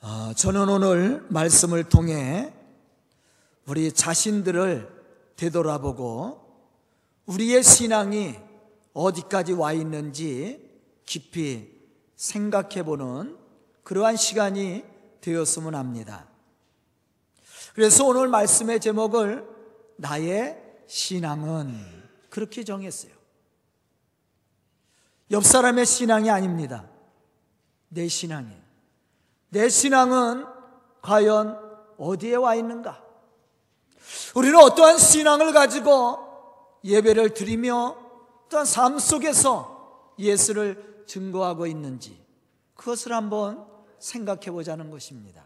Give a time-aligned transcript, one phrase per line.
[0.00, 2.52] 어, 저는 오늘 말씀을 통해
[3.66, 4.88] 우리 자신들을
[5.36, 6.40] 되돌아보고
[7.26, 8.36] 우리의 신앙이
[8.92, 10.70] 어디까지 와 있는지
[11.04, 11.68] 깊이
[12.14, 13.36] 생각해 보는
[13.82, 14.84] 그러한 시간이
[15.20, 16.28] 되었으면 합니다.
[17.74, 19.46] 그래서 오늘 말씀의 제목을
[19.96, 21.76] 나의 신앙은
[22.30, 23.12] 그렇게 정했어요.
[25.32, 26.88] 옆 사람의 신앙이 아닙니다.
[27.88, 28.67] 내 신앙이에요.
[29.50, 30.46] 내 신앙은
[31.02, 31.58] 과연
[31.98, 33.02] 어디에 와 있는가?
[34.34, 36.18] 우리는 어떠한 신앙을 가지고
[36.84, 37.96] 예배를 드리며
[38.48, 42.24] 또한 삶 속에서 예수를 증거하고 있는지
[42.74, 43.66] 그것을 한번
[43.98, 45.42] 생각해 보자는 것입니다.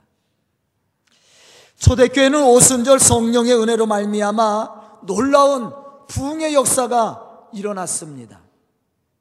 [1.79, 5.73] 초대교회는 오순절 성령의 은혜로 말미암아 놀라운
[6.07, 8.41] 부흥의 역사가 일어났습니다.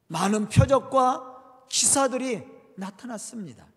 [0.06, 2.44] 많은 표적과 기사들이
[2.76, 3.71] 나타났습니다.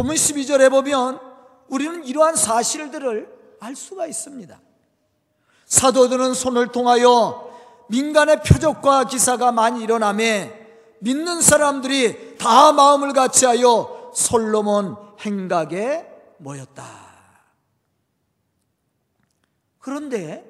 [0.00, 1.20] 본문 12절에 보면
[1.68, 4.58] 우리는 이러한 사실들을 알 수가 있습니다.
[5.66, 7.50] 사도들은 손을 통하여
[7.90, 10.24] 민간의 표적과 기사가 많이 일어나며
[11.00, 16.06] 믿는 사람들이 다 마음을 같이하여 솔로몬 행각에
[16.38, 16.82] 모였다.
[19.80, 20.46] 그런데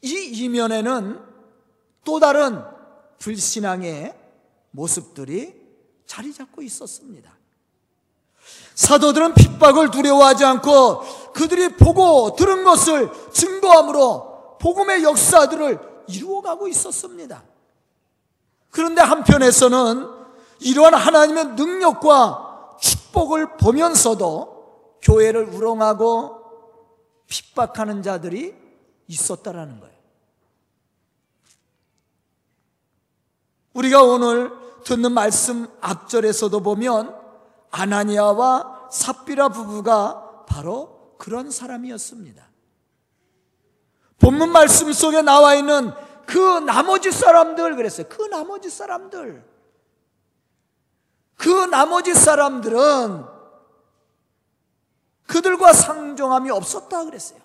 [0.00, 1.20] 이 이면에는
[2.02, 2.64] 또 다른
[3.18, 4.14] 불신앙의
[4.70, 5.54] 모습들이
[6.06, 7.39] 자리 잡고 있었습니다.
[8.74, 11.00] 사도들은 핍박을 두려워하지 않고
[11.32, 17.42] 그들이 보고 들은 것을 증거함으로 복음의 역사들을 이루어가고 있었습니다.
[18.70, 20.08] 그런데 한편에서는
[20.60, 26.40] 이러한 하나님의 능력과 축복을 보면서도 교회를 우롱하고
[27.26, 28.54] 핍박하는 자들이
[29.06, 29.94] 있었다라는 거예요.
[33.72, 34.52] 우리가 오늘
[34.84, 37.19] 듣는 말씀 앞절에서도 보면
[37.70, 42.48] 아나니아와 삽비라 부부가 바로 그런 사람이었습니다.
[44.18, 45.92] 본문 말씀 속에 나와 있는
[46.26, 48.06] 그 나머지 사람들 그랬어요.
[48.08, 49.48] 그 나머지 사람들.
[51.36, 53.24] 그 나머지 사람들은
[55.26, 57.40] 그들과 상종함이 없었다 그랬어요.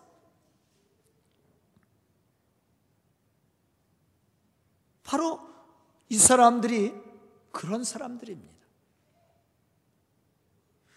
[5.04, 5.40] 바로
[6.10, 6.94] 이 사람들이
[7.52, 8.55] 그런 사람들입니다.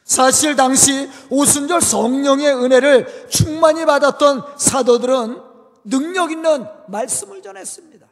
[0.08, 5.38] 사실 당시 오순절 성령의 은혜를 충만히 받았던 사도들은
[5.84, 8.06] 능력 있는 말씀을 전했습니다.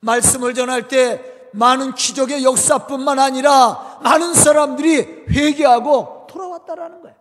[0.00, 7.16] 말씀을 전할 때 많은 기적의 역사뿐만 아니라 많은 사람들이 회개하고 돌아왔다라는 거예요.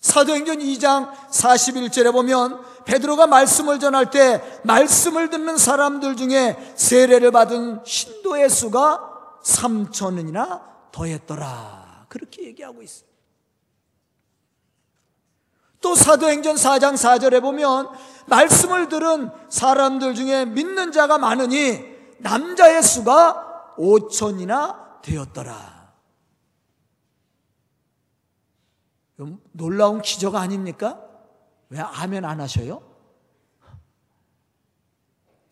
[0.00, 8.50] 사도행전 2장 41절에 보면 베드로가 말씀을 전할 때 말씀을 듣는 사람들 중에 세례를 받은 신도의
[8.50, 12.06] 수가 3천은이나 더했더라.
[12.08, 13.08] 그렇게 얘기하고 있어요.
[15.80, 17.88] 또 사도행전 4장 4절에 보면
[18.26, 21.80] 말씀을 들은 사람들 중에 믿는 자가 많으니
[22.18, 25.80] 남자의 수가 5천이나 되었더라.
[29.52, 31.00] 놀라운 기적 아닙니까?
[31.68, 32.82] 왜 아멘 안 하셔요?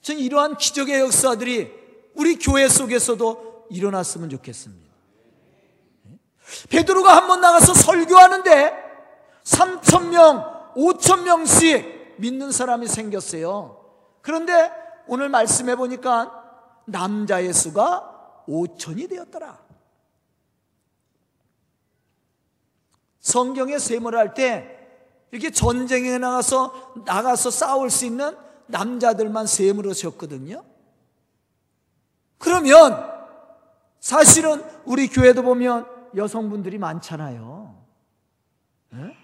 [0.00, 1.70] 전 이러한 기적의 역사들이
[2.14, 4.87] 우리 교회 속에서도 일어났으면 좋겠습니다.
[6.70, 8.72] 베드로가 한 번 나가서 설교하는데
[9.44, 13.84] 3천 명, 5천 명씩 믿는 사람이 생겼어요.
[14.22, 14.70] 그런데
[15.06, 16.32] 오늘 말씀해 보니까
[16.86, 19.58] 남자의 수가 5천이 되었더라.
[23.20, 24.74] 성경에 셈을 할 때
[25.30, 28.34] 이렇게 전쟁에 나가서 나가서 싸울 수 있는
[28.66, 30.64] 남자들만 셈으로 졌거든요.
[32.38, 33.06] 그러면
[34.00, 35.86] 사실은 우리 교회도 보면
[36.16, 37.84] 여성분들이 많잖아요.
[38.90, 39.16] 네?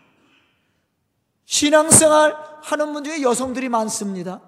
[1.44, 4.40] 신앙생활 하는 분 중에 여성들이 많습니다.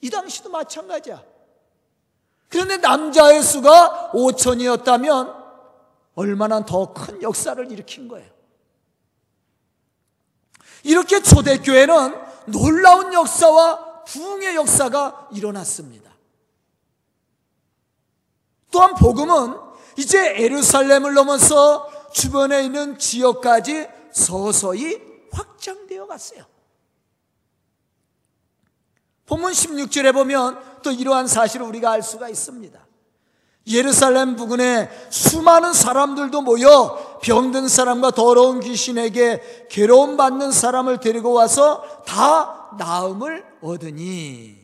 [0.00, 1.22] 이 당시도 마찬가지야.
[2.48, 5.40] 그런데 남자의 수가 5천이었다면
[6.14, 8.28] 얼마나 더 큰 역사를 일으킨 거예요.
[10.82, 12.14] 이렇게 초대교회는
[12.46, 16.10] 놀라운 역사와 부흥의 역사가 일어났습니다.
[18.70, 25.00] 또한 복음은 이제 에루살렘을 넘어서 주변에 있는 지역까지 서서히
[25.32, 26.44] 확장되어 갔어요.
[29.26, 32.80] 본문 16절에 보면 또 이러한 사실을 우리가 알 수가 있습니다.
[33.68, 42.70] 예루살렘 부근에 수많은 사람들도 모여 병든 사람과 더러운 귀신에게 괴로움 받는 사람을 데리고 와서 다
[42.78, 44.56] 나음을 얻으니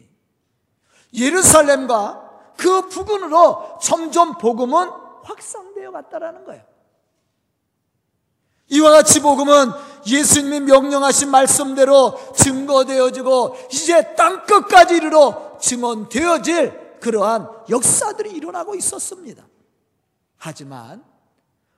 [1.14, 2.23] 예루살렘과
[2.56, 6.62] 그 부근으로 점점 복음은 확산되어 갔다라는 거예요.
[8.69, 9.70] 이와 같이 복음은
[10.06, 19.46] 예수님이 명령하신 말씀대로 증거되어지고 이제 땅 끝까지 이르러 증언되어질 그러한 역사들이 일어나고 있었습니다.
[20.37, 21.05] 하지만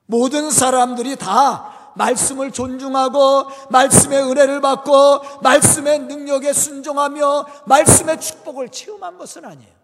[0.05, 9.45] 모든 사람들이 다 말씀을 존중하고 말씀의 은혜를 받고 말씀의 능력에 순종하며 말씀의 축복을 체험한 것은
[9.45, 9.78] 아니에요.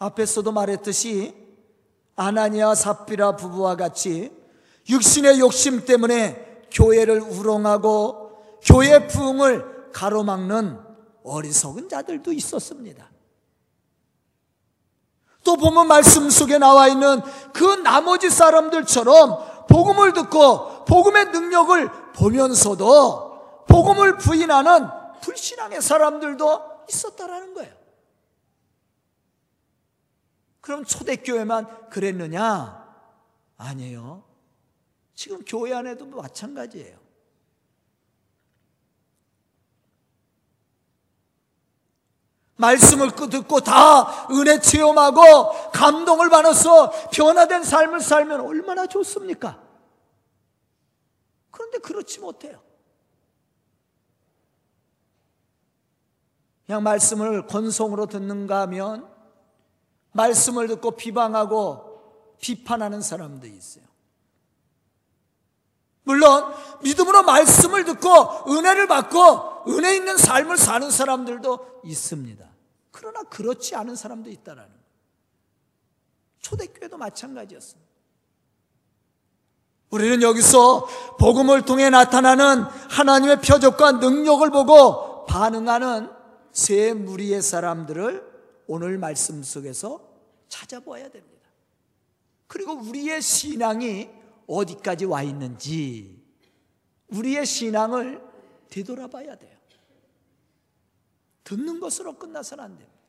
[0.00, 1.34] 앞에서도 말했듯이
[2.16, 4.32] 아나니아 삽비라 부부와 같이
[4.88, 10.80] 육신의 욕심 때문에 교회를 우롱하고 교회 부흥을 가로막는
[11.22, 13.10] 어리석은 자들도 있었습니다.
[15.44, 17.20] 또 보면 말씀 속에 나와 있는
[17.52, 24.88] 그 나머지 사람들처럼 복음을 듣고 복음의 능력을 보면서도 복음을 부인하는
[25.20, 27.79] 불신앙의 사람들도 있었다라는 거예요.
[30.60, 32.80] 그럼 초대교회만 그랬느냐?
[33.56, 34.24] 아니에요.
[35.14, 36.98] 지금 교회 안에도 마찬가지예요.
[42.56, 49.58] 말씀을 듣고 다 은혜 체험하고 감동을 받아서 변화된 삶을 살면 얼마나 좋습니까?
[51.50, 52.62] 그런데 그렇지 못해요.
[56.66, 59.10] 그냥 말씀을 권성으로 듣는가 하면
[60.12, 63.84] 말씀을 듣고 비방하고 비판하는 사람도 있어요.
[66.02, 66.52] 물론
[66.82, 72.44] 믿음으로 말씀을 듣고 은혜를 받고 은혜 있는 삶을 사는 사람들도 있습니다.
[72.90, 74.70] 그러나 그렇지 않은 사람도 있다라는.
[76.40, 77.90] 초대교회도 마찬가지였습니다.
[79.90, 80.86] 우리는 여기서
[81.18, 86.10] 복음을 통해 나타나는 하나님의 표적과 능력을 보고 반응하는
[86.52, 88.29] 세 무리의 사람들을
[88.72, 90.00] 오늘 말씀 속에서
[90.46, 91.50] 찾아보아야 됩니다.
[92.46, 94.08] 그리고 우리의 신앙이
[94.46, 96.22] 어디까지 와 있는지
[97.08, 98.22] 우리의 신앙을
[98.70, 99.58] 되돌아봐야 돼요.
[101.42, 103.00] 듣는 것으로 끝나서는 안 됩니다.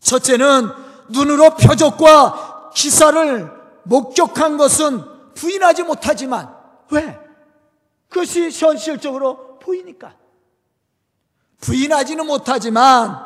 [0.00, 0.66] 첫째는
[1.10, 3.48] 눈으로 표적과 기사를
[3.84, 6.52] 목격한 것은 부인하지 못하지만
[6.90, 7.16] 왜?
[8.08, 10.16] 그것이 현실적으로 보이니까.
[11.60, 13.25] 부인하지는 못하지만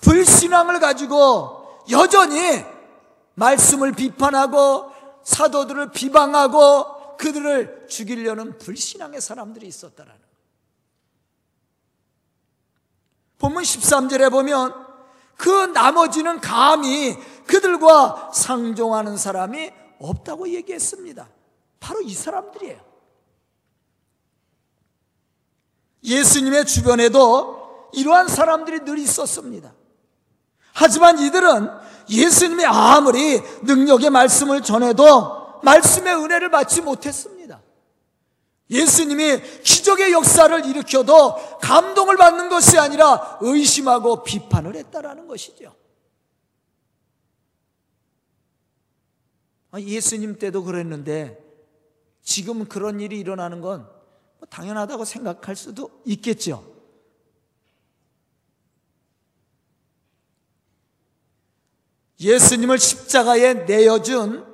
[0.00, 2.64] 불신앙을 가지고 여전히
[3.34, 4.92] 말씀을 비판하고
[5.24, 10.28] 사도들을 비방하고 그들을 죽이려는 불신앙의 사람들이 있었다라는 거예요.
[13.38, 14.86] 본문 13절에 보면
[15.36, 17.16] 그 나머지는 감히
[17.46, 21.28] 그들과 상종하는 사람이 없다고 얘기했습니다.
[21.80, 22.88] 바로 이 사람들이에요.
[26.02, 29.72] 예수님의 주변에도 이러한 사람들이 늘 있었습니다.
[30.78, 31.70] 하지만 이들은
[32.08, 37.60] 예수님이 아무리 능력의 말씀을 전해도 말씀의 은혜를 받지 못했습니다.
[38.70, 45.74] 예수님이 기적의 역사를 일으켜도 감동을 받는 것이 아니라 의심하고 비판을 했다라는 것이죠.
[49.72, 51.44] 아, 예수님 때도 그랬는데
[52.22, 53.88] 지금 그런 일이 일어나는 건뭐
[54.48, 56.77] 당연하다고 생각할 수도 있겠죠.
[62.20, 64.46] 예수님을 십자가에 내어준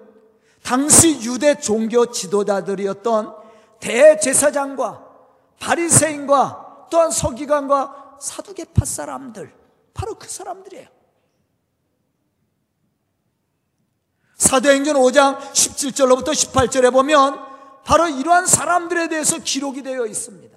[0.62, 3.34] 당시 유대 종교 지도자들이었던
[3.80, 5.04] 대제사장과
[5.58, 9.52] 바리새인과 또한 서기관과 사두개파 사람들
[9.92, 10.88] 바로 그 사람들이에요.
[14.36, 17.38] 사도행전 5장 17절로부터 18절에 보면
[17.84, 20.56] 바로 이러한 사람들에 대해서 기록이 되어 있습니다.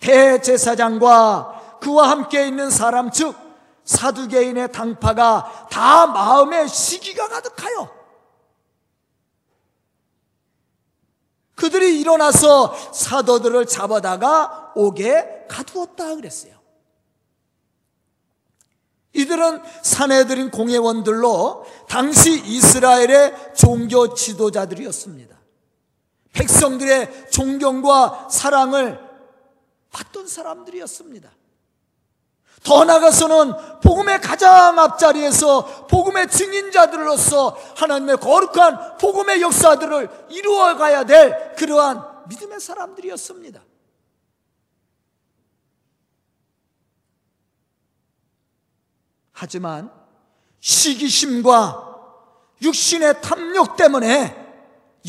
[0.00, 3.34] 대제사장과 그와 함께 있는 사람 즉
[3.90, 7.90] 사두개인의 당파가 다 마음에 시기가 가득하여
[11.56, 16.54] 그들이 일어나서 사도들을 잡아다가 옥에 가두었다 그랬어요.
[19.12, 25.36] 이들은 사내들인 공회원들로 당시 이스라엘의 종교 지도자들이었습니다.
[26.32, 29.00] 백성들의 존경과 사랑을
[29.90, 31.39] 받던 사람들이었습니다.
[32.62, 42.26] 더 나아가서는 복음의 가장 앞자리에서 복음의 증인자들로서 하나님의 거룩한 복음의 역사들을 이루어 가야 될 그러한
[42.28, 43.62] 믿음의 사람들이었습니다.
[49.32, 49.90] 하지만
[50.60, 51.88] 시기심과
[52.60, 54.36] 육신의 탐욕 때문에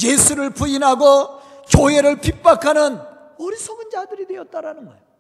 [0.02, 2.98] 예수를 부인하고 교회를 핍박하는
[3.38, 5.11] 어리석은 자들이 되었다라는 거예요.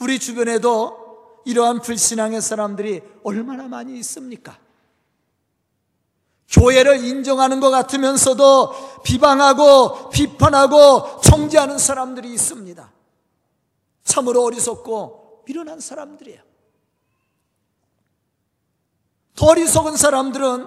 [0.00, 4.58] 우리 주변에도 이러한 불신앙의 사람들이 얼마나 많이 있습니까?
[6.48, 12.92] 교회를 인정하는 것 같으면서도 비방하고 비판하고 정죄하는 사람들이 있습니다.
[14.02, 16.42] 참으로 어리석고 미련한 사람들이에요.
[19.36, 20.66] 더 어리석은 사람들은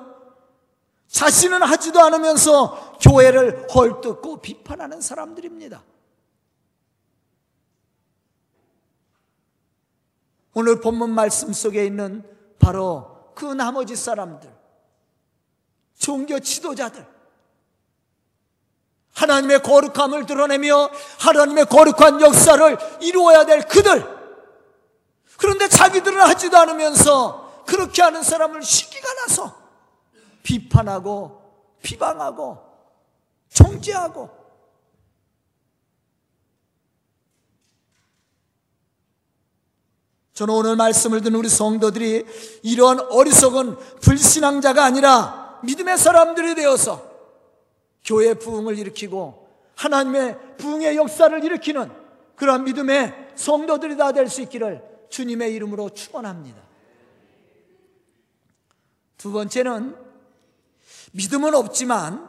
[1.07, 5.83] 자신은 하지도 않으면서 교회를 헐뜯고 비판하는 사람들입니다.
[10.53, 12.23] 오늘 본문 말씀 속에 있는
[12.59, 14.53] 바로 그 나머지 사람들,
[15.97, 17.05] 종교 지도자들,
[19.13, 24.13] 하나님의 거룩함을 드러내며 하나님의 거룩한 역사를 이루어야 될 그들.
[25.37, 29.55] 그런데 자기들은 하지도 않으면서 그렇게 하는 사람을 시기가 나서
[30.43, 31.41] 비판하고
[31.81, 32.59] 비방하고
[33.49, 34.42] 정죄하고
[40.33, 42.25] 저는 오늘 말씀을 듣는 우리 성도들이
[42.63, 47.07] 이러한 어리석은 불신앙자가 아니라 믿음의 사람들이 되어서
[48.03, 51.91] 교회 부흥을 일으키고 하나님의 부흥의 역사를 일으키는
[52.35, 56.61] 그러한 믿음의 성도들이 다 될 수 있기를 주님의 이름으로 축원합니다.
[59.17, 59.95] 두 번째는
[61.13, 62.27] 믿음은 없지만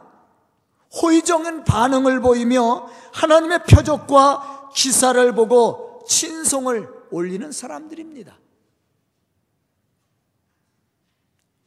[1.01, 8.37] 호의적인 반응을 보이며 하나님의 표적과 기사를 보고 친송을 올리는 사람들입니다.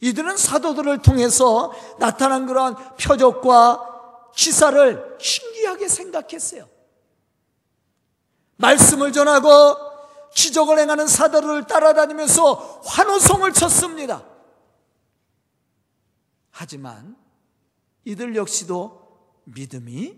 [0.01, 6.69] 이들은 사도들을 통해서 나타난 그러한 표적과 기사를 신기하게 생각했어요.
[8.57, 9.49] 말씀을 전하고
[10.35, 14.29] 기적을 행하는 사도를 따라다니면서 환호성을 쳤습니다.
[16.51, 17.17] 하지만
[18.05, 20.15] 이들 역시도 믿음이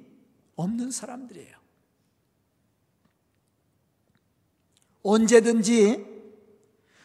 [0.57, 1.60] 없는 사람들이에요.
[5.03, 6.07] 언제든지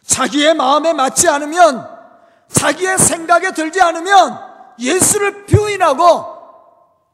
[0.06, 1.96] 자기의 마음에 맞지 않으면
[2.48, 4.40] 자기의 생각에 들지 않으면
[4.80, 6.36] 예수를 부인하고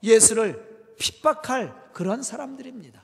[0.03, 3.01] 예수를 핍박할 그런 사람들입니다.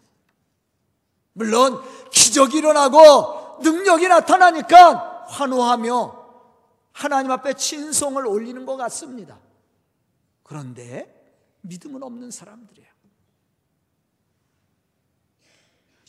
[1.34, 1.82] 물론
[2.12, 6.26] 기적이 일어나고 능력이 나타나니까 환호하며
[6.92, 9.38] 하나님 앞에 친송을 올리는 것 같습니다.
[10.44, 11.14] 그런데
[11.62, 12.88] 믿음은 없는 사람들이에요.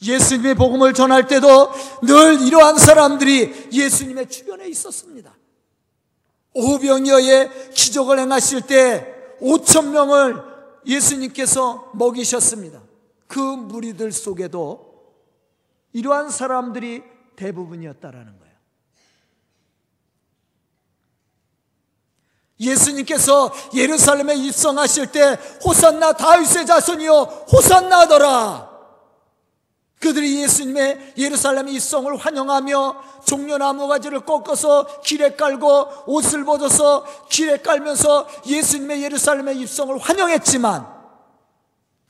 [0.02, 5.34] 예수님의 복음을 전할 때도 늘 이러한 사람들이 예수님의 주변에 있었습니다.
[6.54, 10.42] 오병이어의 기적을 행하실 때 5천 명을
[10.86, 12.82] 예수님께서 먹이셨습니다.
[13.26, 14.88] 그 무리들 속에도
[15.92, 17.02] 이러한 사람들이
[17.36, 18.48] 대부분이었다라는 거예요.
[22.60, 28.67] 예수님께서 예루살렘에 입성하실 때 호산나 다윗의 자손이여 호산나더라.
[30.00, 39.02] 그들이 예수님의 예루살렘 입성을 환영하며 종려나무 가지를 꺾어서 길에 깔고 옷을 벗어서 길에 깔면서 예수님의
[39.02, 40.86] 예루살렘의 입성을 환영했지만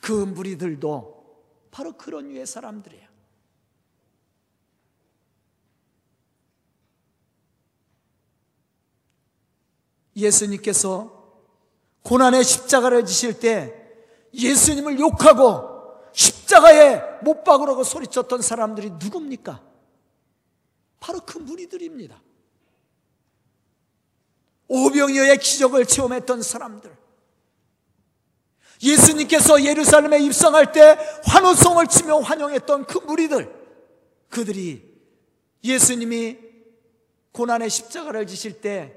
[0.00, 1.18] 그 무리들도
[1.70, 3.08] 바로 그런 유의 사람들이에요.
[10.16, 11.16] 예수님께서
[12.02, 13.74] 고난의 십자가를 지실 때
[14.34, 15.77] 예수님을 욕하고
[16.18, 19.62] 십자가에 못 박으라고 소리쳤던 사람들이 누굽니까?
[20.98, 22.20] 바로 그 무리들입니다.
[24.66, 26.96] 오병이어의 기적을 체험했던 사람들.
[28.82, 33.54] 예수님께서 예루살렘에 입성할 때 환호성을 치며 환영했던 그 무리들.
[34.28, 34.92] 그들이
[35.62, 36.36] 예수님이
[37.30, 38.96] 고난의 십자가를 지실 때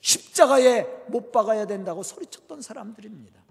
[0.00, 3.41] 십자가에 못 박아야 된다고 소리쳤던 사람들입니다.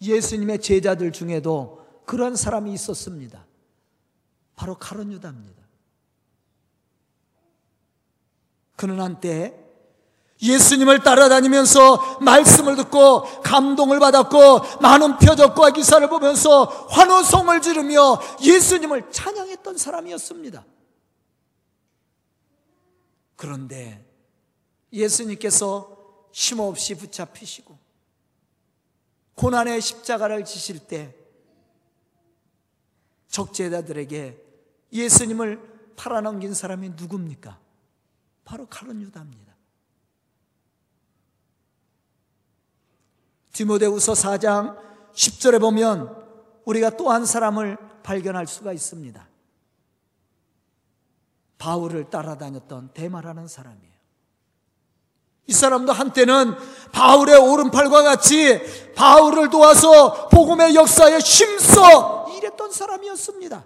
[0.00, 3.46] 예수님의 제자들 중에도 그런 사람이 있었습니다.
[4.54, 5.62] 바로 가론 유다입니다.
[8.76, 9.66] 그는 한때
[10.42, 20.64] 예수님을 따라다니면서 말씀을 듣고 감동을 받았고 많은 표적과 기사를 보면서 환호성을 지르며 예수님을 찬양했던 사람이었습니다.
[23.34, 24.04] 그런데
[24.92, 25.96] 예수님께서
[26.32, 27.85] 쉼없이 붙잡히시고
[29.36, 31.14] 고난의 십자가를 지실 때
[33.28, 34.42] 적재자들에게
[34.92, 37.60] 예수님을 팔아넘긴 사람이 누굽니까?
[38.44, 39.54] 바로 가론 유다입니다.
[43.52, 44.78] 디모데후서 4장
[45.12, 46.24] 10절에 보면
[46.64, 49.28] 우리가 또 한 사람을 발견할 수가 있습니다.
[51.58, 53.95] 바울을 따라다녔던 대마라는 사람이에요.
[55.46, 56.56] 이 사람도 한때는
[56.92, 58.60] 바울의 오른팔과 같이
[58.94, 63.64] 바울을 도와서 복음의 역사에 힘써 일했던 사람이었습니다.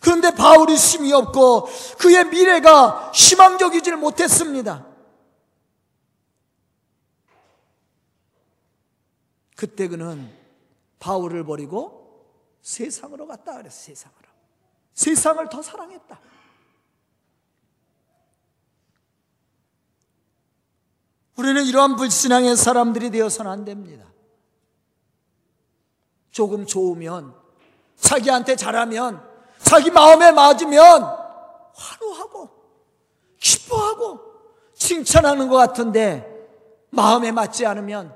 [0.00, 4.86] 그런데 바울이 힘이 없고 그의 미래가 희망적이질 못했습니다.
[9.56, 10.32] 그때 그는
[11.00, 12.24] 바울을 버리고
[12.62, 14.28] 세상으로 갔다 그랬어 세상으로.
[14.94, 16.20] 세상을 더 사랑했다.
[21.40, 24.04] 우리는 이러한 불신앙의 사람들이 되어서는 안 됩니다.
[26.30, 27.34] 조금 좋으면,
[27.96, 29.26] 자기한테 잘하면,
[29.58, 31.02] 자기 마음에 맞으면,
[31.74, 32.50] 환호하고,
[33.38, 34.20] 기뻐하고,
[34.74, 36.26] 칭찬하는 것 같은데,
[36.90, 38.14] 마음에 맞지 않으면,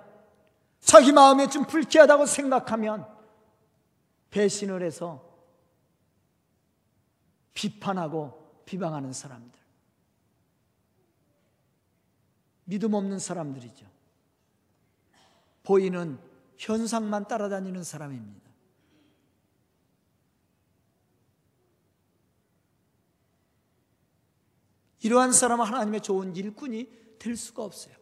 [0.81, 3.07] 자기 마음에 좀 불쾌하다고 생각하면,
[4.31, 5.23] 배신을 해서
[7.55, 9.64] 비판하고 비방하는 사람들.
[12.65, 13.87] 믿음 없는 사람들이죠.
[15.63, 16.19] 보이는
[16.57, 18.45] 현상만 따라다니는 사람입니다.
[25.03, 27.95] 이러한 사람은 하나님의 좋은 일꾼이 될 수가 없어요.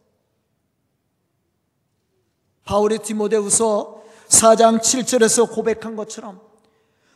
[2.63, 6.41] 바울의 디모데후서 4장 7절에서 고백한 것처럼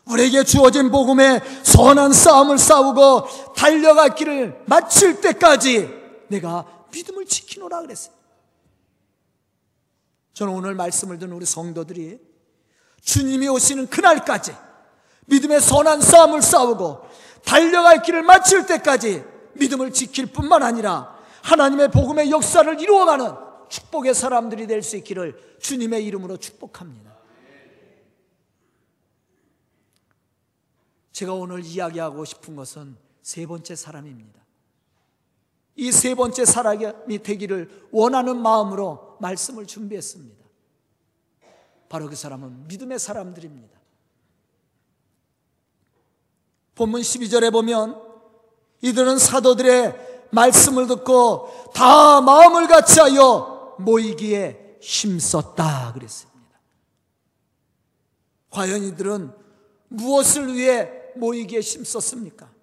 [0.05, 5.89] 우리에게 주어진 복음에 선한 싸움을 싸우고 달려갈 길을 마칠 때까지
[6.27, 8.15] 내가 믿음을 지키노라 그랬어요.
[10.33, 12.19] 저는 오늘 말씀을 듣는 우리 성도들이
[13.01, 14.55] 주님이 오시는 그날까지
[15.27, 17.07] 믿음의 선한 싸움을 싸우고
[17.43, 19.23] 달려갈 길을 마칠 때까지
[19.53, 23.31] 믿음을 지킬 뿐만 아니라 하나님의 복음의 역사를 이루어가는
[23.69, 27.15] 축복의 사람들이 될 수 있기를 주님의 이름으로 축복합니다.
[31.11, 34.46] 제가 오늘 이야기하고 싶은 것은 세 번째 사람입니다.
[35.77, 40.45] 이 세 번째 사람이 되기를 원하는 마음으로 말씀을 준비했습니다.
[41.87, 43.77] 바로 그 사람은 믿음의 사람들입니다.
[46.75, 48.01] 본문 12절에 보면
[48.81, 56.59] 이들은 사도들의 말씀을 듣고 다 마음을 같이하여 모이기에 힘썼다 그랬습니다.
[58.49, 59.31] 과연 이들은
[59.89, 62.56] 무엇을 위해 모이기에 힘썼습니까?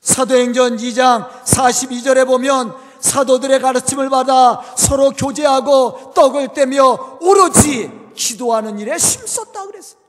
[0.00, 9.66] 사도행전 2장 42절에 보면 사도들의 가르침을 받아 서로 교제하고 떡을 떼며 오로지 기도하는 일에 힘썼다
[9.66, 10.00] 그랬어요.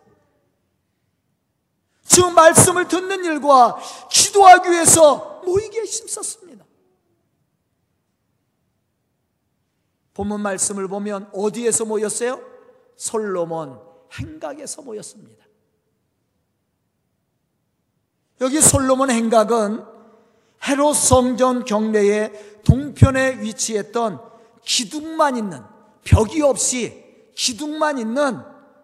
[2.06, 3.78] 지금 말씀을 듣는 일과
[4.10, 6.66] 기도하기 위해서 모이기에 힘썼습니다.
[10.14, 12.42] 본문 말씀을 보면 어디에서 모였어요?
[12.98, 13.80] 솔로몬
[14.14, 15.46] 행각에서 모였습니다.
[18.42, 19.86] 여기 솔로몬 행각은
[20.68, 24.20] 헤롯 성전 경내에 동편에 위치했던
[24.64, 25.62] 기둥만 있는
[26.04, 27.04] 벽이 없이
[27.36, 28.40] 기둥만 있는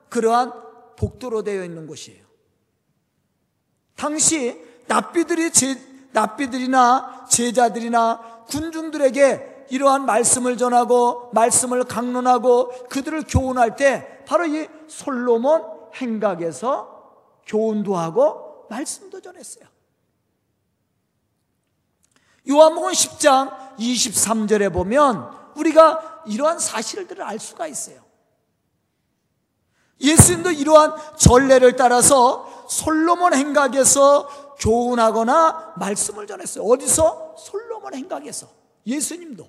[0.10, 0.54] 그러한
[0.96, 2.24] 복도로 되어 있는 곳이에요.
[3.96, 5.80] 당시 납비들이 제,
[6.12, 15.64] 납비들이나 제자들이나 군중들에게 이러한 말씀을 전하고 말씀을 강론하고 그들을 교훈할 때 바로 이 솔로몬
[15.96, 17.16] 행각에서
[17.46, 19.66] 교훈도 하고 말씀도 전했어요.
[22.50, 28.06] 요한복음 10장 23절에 보면 우리가 이러한 사실들을 알 수가 있어요.
[30.00, 36.64] 예수님도 이러한 전례를 따라서 솔로몬 행각에서 교훈하거나 말씀을 전했어요.
[36.64, 37.36] 어디서?
[37.38, 38.48] 솔로몬 행각에서.
[38.86, 39.48] 예수님도.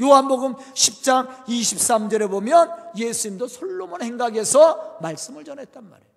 [0.00, 6.11] 요한복음 10장 23절에 보면 예수님도 솔로몬 행각에서 말씀을 전했단 말이에요.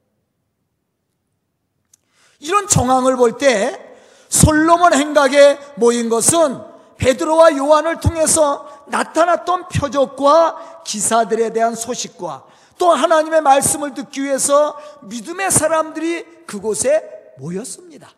[2.40, 3.82] 이런 정황을 볼 때
[4.30, 6.62] 솔로몬 행각에 모인 것은
[6.98, 12.46] 베드로와 요한을 통해서 나타났던 표적과 기사들에 대한 소식과
[12.78, 18.10] 또 하나님의 말씀을 듣기 위해서 믿음의 사람들이 그곳에 모였습니다.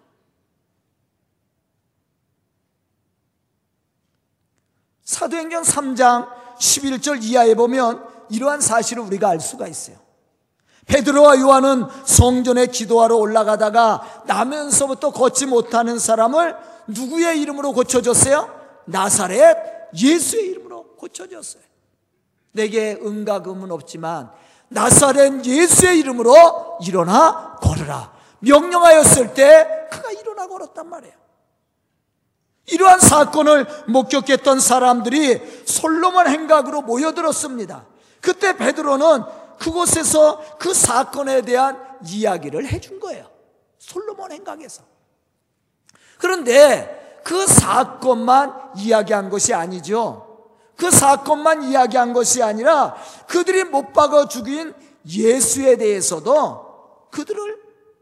[5.03, 10.07] 사도행전 3장 11절 이하에 보면 이러한 사실을 우리가 알 수가 있어요.
[10.88, 16.56] 베드로와 요한은 성전에 기도하러 올라가다가 나면서부터 걷지 못하는 사람을
[16.88, 18.50] 누구의 이름으로 고쳐줬어요?
[18.86, 19.58] 나사렛
[19.93, 21.63] 예수의 이름으로 고쳐줬어요.
[22.54, 24.32] 내게 은과 금은 없지만
[24.69, 28.13] 나사렛 예수의 이름으로 일어나 걸으라.
[28.39, 31.13] 명령하였을 때 그가 일어나 걸었단 말이에요.
[32.67, 37.86] 이러한 사건을 목격했던 사람들이 솔로몬 행각으로 모여들었습니다.
[38.21, 39.23] 그때 베드로는
[39.60, 43.30] 그곳에서 그 사건에 대한 이야기를 해준 거예요.
[43.78, 44.84] 솔로몬 행각에서.
[46.17, 50.28] 그런데 그 사건만 이야기한 것이 아니죠.
[50.76, 52.96] 그 사건만 이야기한 것이 아니라
[53.28, 54.74] 그들이 못 박아 죽인
[55.06, 57.62] 예수에 대해서도 그들을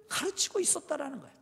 [0.09, 1.34] 가르치고 있었다라는 거예요.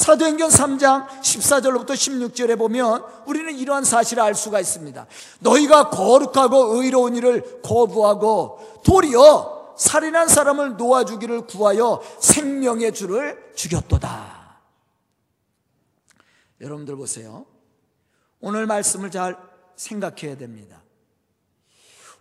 [0.00, 5.06] 사도행전 3장 14절로부터 16절에 보면 우리는 이러한 사실을 알 수가 있습니다.
[5.40, 14.60] 너희가 거룩하고 의로운 일을 거부하고 도리어 살인한 사람을 놓아주기를 구하여 생명의 주를 죽였도다.
[16.62, 17.44] 여러분들 보세요.
[18.40, 19.36] 오늘 말씀을 잘
[19.76, 20.82] 생각해야 됩니다.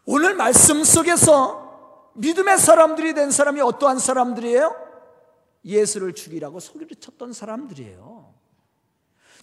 [0.05, 4.88] 오늘 말씀 속에서 믿음의 사람들이 된 사람이 어떠한 사람들이에요?
[5.63, 8.33] 예수를 죽이라고 소리를 쳤던 사람들이에요.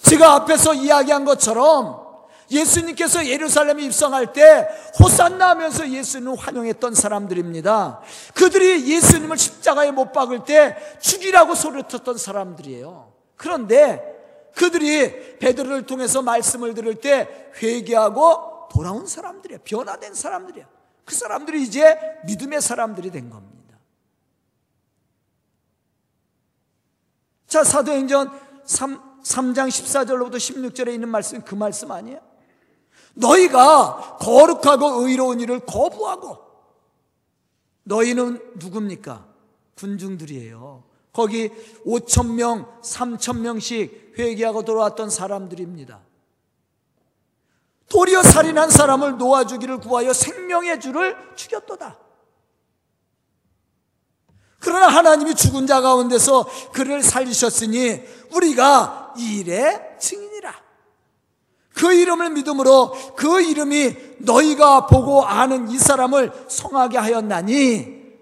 [0.02, 2.06] 제가 앞에서 이야기한 것처럼
[2.50, 4.68] 예수님께서 예루살렘에 입성할 때
[5.00, 8.00] 호산나 하면서 예수님을 환영했던 사람들입니다.
[8.34, 13.12] 그들이 예수님을 십자가에 못 박을 때 죽이라고 소리를 쳤던 사람들이에요.
[13.36, 14.14] 그런데
[14.54, 19.60] 그들이 베드로를 통해서 말씀을 들을 때 회개하고 돌아온 사람들이에요.
[19.64, 20.66] 변화된 사람들이에요.
[21.04, 23.55] 그 사람들이 이제 믿음의 사람들이 된 겁니다.
[27.46, 28.30] 자, 사도행전
[28.64, 32.20] 3, 3장 14절로부터 16절에 있는 말씀 그 말씀 아니에요?
[33.14, 36.38] 너희가 거룩하고 의로운 일을 거부하고
[37.84, 39.24] 너희는 누굽니까?
[39.76, 40.84] 군중들이에요.
[41.12, 41.50] 거기
[41.86, 46.00] 5천 명, 3천 명씩 회개하고 돌아왔던 사람들입니다.
[47.88, 51.98] 도리어 살인한 사람을 놓아주기를 구하여 생명의 주를 죽였도다.
[54.66, 58.02] 그러나 하나님이 죽은 자 가운데서 그를 살리셨으니
[58.34, 60.52] 우리가 이 일의 증인이라.
[61.76, 68.16] 그 이름을 믿음으로 그 이름이 너희가 보고 아는 이 사람을 성하게 하였나니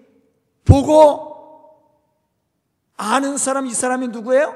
[0.65, 1.73] 보고
[2.95, 4.55] 아는 사람 이 사람이 누구예요?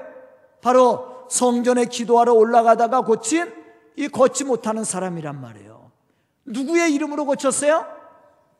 [0.61, 3.51] 바로 성전에 기도하러 올라가다가 고친
[3.95, 5.89] 이 걷지 못하는 사람이란 말이에요.
[6.45, 7.83] 누구의 이름으로 고쳤어요?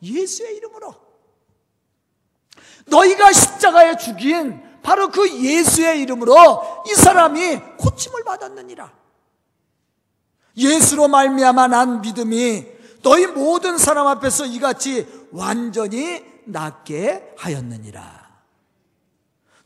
[0.02, 1.09] 예수의 이름으로.
[2.90, 8.92] 너희가 십자가에 죽인 바로 그 예수의 이름으로 이 사람이 고침을 받았느니라.
[10.58, 12.66] 예수로 말미암아 난 믿음이
[13.02, 18.20] 너희 모든 사람 앞에서 이같이 완전히 낫게 하였느니라.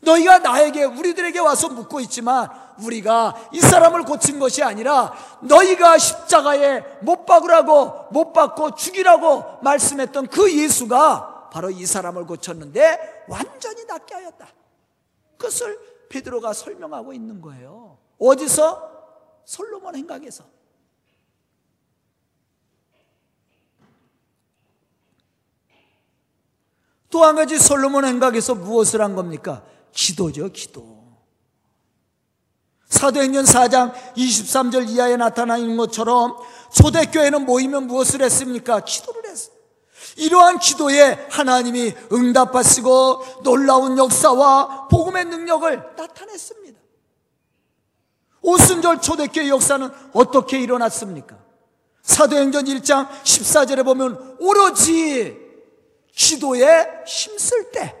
[0.00, 2.50] 너희가 나에게 우리들에게 와서 묻고 있지만
[2.82, 10.52] 우리가 이 사람을 고친 것이 아니라 너희가 십자가에 못 박으라고 못 박고 죽이라고 말씀했던 그
[10.52, 14.48] 예수가 바로 이 사람을 고쳤는데 완전히 낫게 하였다.
[15.38, 17.96] 그것을 베드로가 설명하고 있는 거예요.
[18.18, 18.90] 어디서?
[19.44, 20.44] 솔로몬 행각에서.
[27.08, 29.64] 또 한 가지 솔로몬 행각에서 무엇을 한 겁니까?
[29.92, 31.04] 기도죠, 기도.
[32.88, 36.36] 사도행전 4장 23절 이하에 나타나 있는 것처럼
[36.72, 38.80] 초대교회는 모이면 무엇을 했습니까?
[38.80, 39.53] 기도를 했어요.
[40.16, 46.80] 이러한 기도에 하나님이 응답하시고 놀라운 역사와 복음의 능력을 나타냈습니다.
[48.42, 51.38] 오순절 초대교회 역사는 어떻게 일어났습니까?
[52.02, 55.42] 사도행전 1장 14절에 보면 오로지
[56.12, 57.96] 기도에 힘쓸 때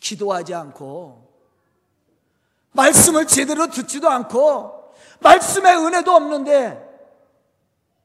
[0.00, 1.26] 기도하지 않고
[2.72, 6.87] 말씀을 제대로 듣지도 않고 말씀의 은혜도 없는데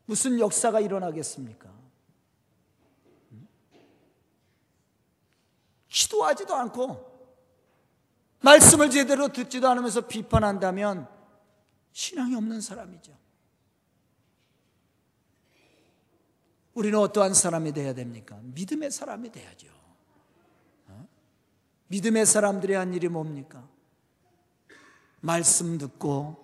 [0.06, 1.72] 무슨 역사가 일어나겠습니까?
[5.88, 7.14] 기도하지도 않고
[8.42, 11.08] 말씀을 제대로 듣지도 않으면서 비판한다면
[11.92, 13.16] 신앙이 없는 사람이죠.
[16.74, 18.40] 우리는 어떠한 사람이 되어야 됩니까?
[18.42, 19.68] 믿음의 사람이 돼야죠.
[20.88, 21.08] 어?
[21.88, 23.68] 믿음의 사람들이 한 일이 뭡니까?
[25.22, 26.44] 말씀 듣고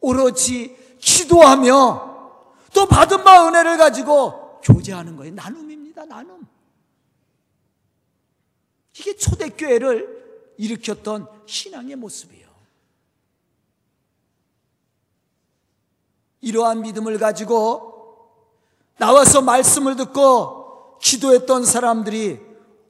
[0.00, 2.15] 오로지 기도하며
[2.76, 5.32] 또 받은 바 은혜를 가지고 교제하는 거예요.
[5.32, 6.04] 나눔입니다.
[6.04, 6.46] 나눔.
[8.94, 12.46] 이게 초대교회를 일으켰던 신앙의 모습이에요.
[16.42, 18.44] 이러한 믿음을 가지고
[18.98, 22.38] 나와서 말씀을 듣고 기도했던 사람들이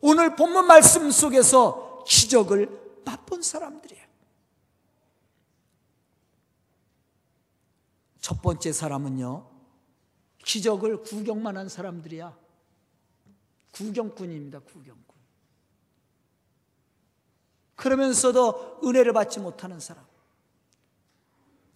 [0.00, 4.04] 오늘 본문 말씀 속에서 기적을 맛본 사람들이에요.
[8.20, 9.55] 첫 번째 사람은요,
[10.46, 12.34] 기적을 구경만 한 사람들이야.
[13.72, 15.16] 구경꾼입니다, 구경꾼.
[17.74, 20.04] 그러면서도 은혜를 받지 못하는 사람.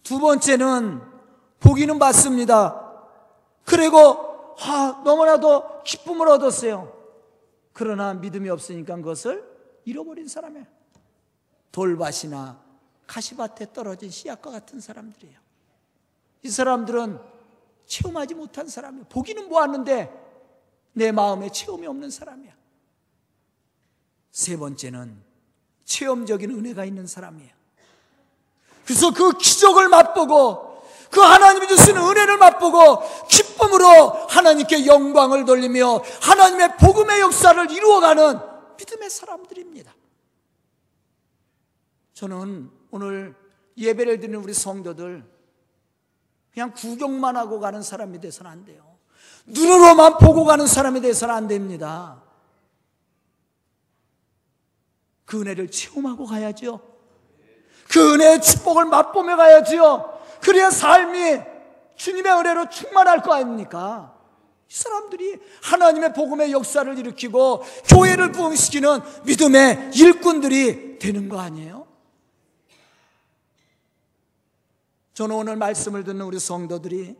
[0.03, 1.01] 두 번째는
[1.59, 3.03] 보기는 받습니다.
[3.65, 6.97] 그리고 아, 너무나도 기쁨을 얻었어요.
[7.73, 9.43] 그러나 믿음이 없으니까 그것을
[9.83, 10.65] 잃어버린 사람이에요.
[11.73, 12.61] 돌밭이나
[13.05, 15.39] 가시밭에 떨어진 씨앗과 같은 사람들이에요.
[16.43, 17.30] 이 사람들은
[17.91, 19.05] 체험하지 못한 사람이에요.
[19.09, 20.09] 보기는 보았는데
[20.93, 22.53] 내 마음에 체험이 없는 사람이야.
[24.31, 25.21] 세 번째는
[25.83, 27.51] 체험적인 은혜가 있는 사람이에요.
[28.85, 37.19] 그래서 그 기적을 맛보고 그 하나님이 주시는 은혜를 맛보고 기쁨으로 하나님께 영광을 돌리며 하나님의 복음의
[37.19, 38.39] 역사를 이루어가는
[38.77, 39.93] 믿음의 사람들입니다.
[42.13, 43.35] 저는 오늘
[43.77, 45.30] 예배를 드리는 우리 성도들
[46.53, 48.83] 그냥 구경만 하고 가는 사람이 돼서는 안 돼요.
[49.45, 52.21] 눈으로만 보고 가는 사람이 돼서는 안 됩니다.
[55.25, 56.81] 그 은혜를 체험하고 가야죠.
[57.89, 60.19] 그 은혜의 축복을 맛보며 가야지요.
[60.41, 61.41] 그래야 삶이
[61.95, 64.13] 주님의 은혜로 충만할 거 아닙니까?
[64.69, 71.90] 이 사람들이 하나님의 복음의 역사를 일으키고 교회를 부흥시키는 믿음의 일꾼들이 되는 거 아니에요?
[75.13, 77.15] 저는 오늘 말씀을 듣는 우리 성도들이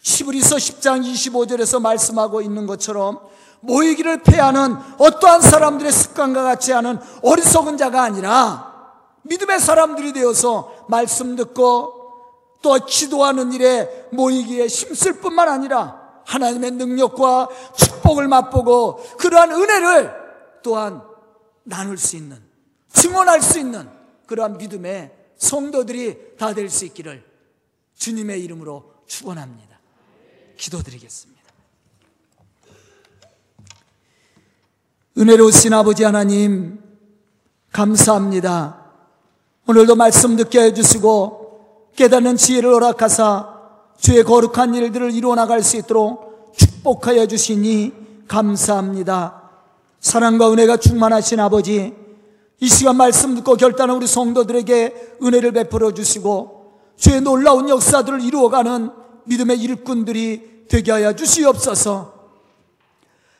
[0.00, 3.20] 시브리서 10장 25절에서 말씀하고 있는 것처럼
[3.60, 12.02] 모이기를 패하는 어떠한 사람들의 습관과 같지 않은 어리석은 자가 아니라 믿음의 사람들이 되어서 말씀 듣고
[12.62, 20.14] 또 기도하는 일에 모이기에 힘쓸 뿐만 아니라 하나님의 능력과 축복을 맛보고 그러한 은혜를
[20.62, 21.02] 또한
[21.64, 22.40] 나눌 수 있는
[22.92, 23.88] 증언할 수 있는
[24.26, 27.24] 그러한 믿음의 성도들이 다 될 수 있기를
[27.96, 29.78] 주님의 이름으로 축원합니다.
[30.56, 31.42] 기도드리겠습니다.
[35.16, 36.80] 은혜로우신 아버지 하나님
[37.72, 38.84] 감사합니다.
[39.66, 43.54] 오늘도 말씀 듣게 해주시고 깨닫는 지혜를 허락하사
[43.98, 49.50] 주의 거룩한 일들을 이루어 나갈 수 있도록 축복하여 주시니 감사합니다.
[50.00, 51.94] 사랑과 은혜가 충만하신 아버지,
[52.60, 58.90] 이 시간 말씀 듣고 결단한 우리 성도들에게 은혜를 베풀어 주시고 주의 놀라운 역사들을 이루어가는
[59.24, 62.14] 믿음의 일꾼들이 되게 하여 주시옵소서.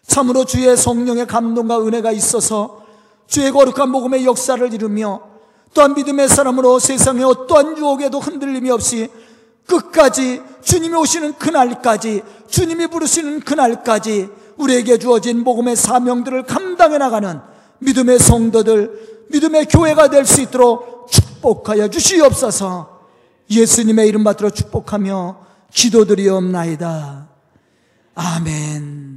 [0.07, 2.83] 참으로 주의 성령의 감동과 은혜가 있어서
[3.27, 5.22] 주의 거룩한 복음의 역사를 이루며
[5.72, 9.09] 또한 믿음의 사람으로 세상의 어떠한 유혹에도 흔들림이 없이
[9.66, 17.40] 끝까지 주님이 오시는 그날까지 주님이 부르시는 그날까지 우리에게 주어진 복음의 사명들을 감당해 나가는
[17.85, 23.01] 믿음의 성도들, 믿음의 교회가 될 수 있도록 축복하여 주시옵소서
[23.51, 27.29] 예수님의 이름 받들어 축복하며 기도드리옵나이다.
[28.14, 29.13] 아멘.